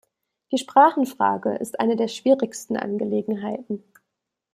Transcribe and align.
Die 0.51 0.57
Sprachenfrage 0.57 1.53
ist 1.57 1.79
eine 1.79 1.95
der 1.95 2.07
schwierigsten 2.07 2.75
Angelegenheiten. 2.75 3.83